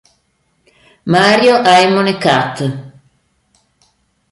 Mario 1.13 1.57
Ajmone 1.61 2.15
Cat. 2.23 2.55